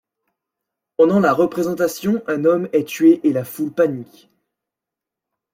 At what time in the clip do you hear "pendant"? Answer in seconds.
0.97-1.19